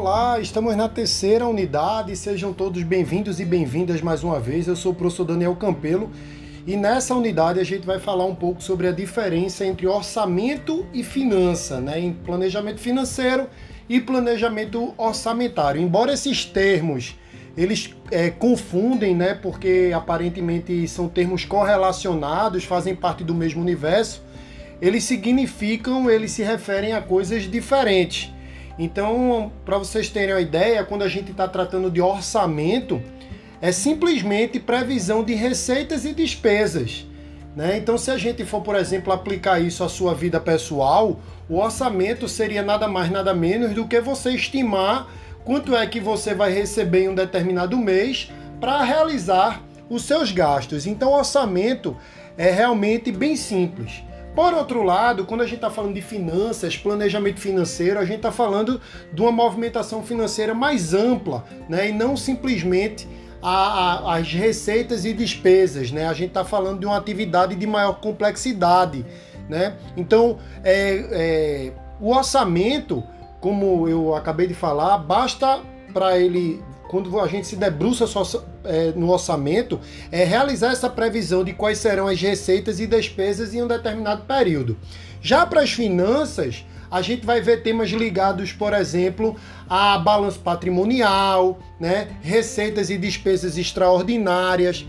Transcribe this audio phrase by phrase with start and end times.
[0.00, 4.68] Olá, estamos na terceira unidade, sejam todos bem-vindos e bem-vindas mais uma vez.
[4.68, 6.08] Eu sou o professor Daniel Campelo
[6.64, 11.02] e nessa unidade a gente vai falar um pouco sobre a diferença entre orçamento e
[11.02, 11.98] finança, né?
[11.98, 13.48] Em planejamento financeiro
[13.88, 15.80] e planejamento orçamentário.
[15.80, 17.16] Embora esses termos
[17.56, 19.34] eles é, confundem, né?
[19.34, 24.22] Porque aparentemente são termos correlacionados, fazem parte do mesmo universo.
[24.80, 28.37] Eles significam, eles se referem a coisas diferentes.
[28.78, 33.02] Então, para vocês terem uma ideia, quando a gente está tratando de orçamento,
[33.60, 37.04] é simplesmente previsão de receitas e despesas.
[37.56, 37.76] Né?
[37.76, 41.18] Então, se a gente for, por exemplo, aplicar isso à sua vida pessoal,
[41.48, 45.08] o orçamento seria nada mais, nada menos do que você estimar
[45.44, 50.86] quanto é que você vai receber em um determinado mês para realizar os seus gastos.
[50.86, 51.96] Então, orçamento
[52.36, 54.04] é realmente bem simples.
[54.34, 58.30] Por outro lado, quando a gente está falando de finanças, planejamento financeiro, a gente está
[58.30, 58.80] falando
[59.12, 61.88] de uma movimentação financeira mais ampla, né?
[61.88, 63.08] E não simplesmente
[63.42, 66.06] a, a, as receitas e despesas, né?
[66.06, 69.04] A gente está falando de uma atividade de maior complexidade,
[69.48, 69.76] né?
[69.96, 73.02] Então, é, é, o orçamento,
[73.40, 75.60] como eu acabei de falar, basta
[75.92, 78.06] para ele quando a gente se debruça
[78.64, 79.78] é, no orçamento,
[80.10, 84.76] é realizar essa previsão de quais serão as receitas e despesas em um determinado período.
[85.20, 89.36] Já para as finanças, a gente vai ver temas ligados, por exemplo,
[89.68, 94.86] a balanço patrimonial, né, receitas e despesas extraordinárias.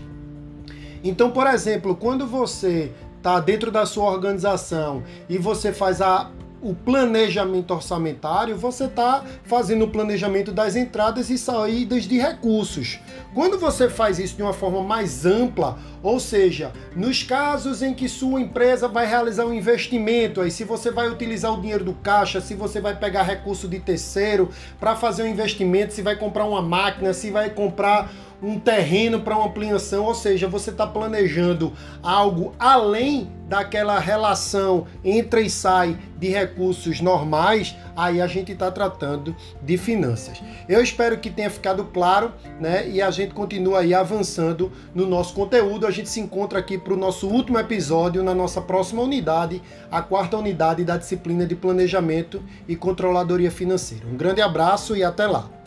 [1.04, 6.30] Então, por exemplo, quando você está dentro da sua organização e você faz a
[6.62, 12.98] o planejamento orçamentário, você está fazendo o planejamento das entradas e saídas de recursos.
[13.34, 18.08] Quando você faz isso de uma forma mais ampla, ou seja, nos casos em que
[18.08, 22.40] sua empresa vai realizar um investimento, aí se você vai utilizar o dinheiro do caixa,
[22.40, 26.62] se você vai pegar recurso de terceiro para fazer um investimento, se vai comprar uma
[26.62, 28.10] máquina, se vai comprar
[28.42, 35.40] um terreno para uma ampliação, ou seja, você está planejando algo além daquela relação entra
[35.40, 40.42] e sai de recursos normais, aí a gente está tratando de finanças.
[40.68, 42.88] Eu espero que tenha ficado claro, né?
[42.88, 45.86] E a gente continua aí avançando no nosso conteúdo.
[45.86, 50.02] A gente se encontra aqui para o nosso último episódio na nossa próxima unidade, a
[50.02, 54.06] quarta unidade da disciplina de planejamento e controladoria financeira.
[54.06, 55.59] Um grande abraço e até lá.